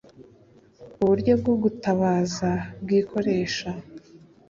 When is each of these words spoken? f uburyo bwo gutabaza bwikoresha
f 0.93 0.97
uburyo 1.03 1.33
bwo 1.41 1.53
gutabaza 1.63 2.49
bwikoresha 2.81 3.69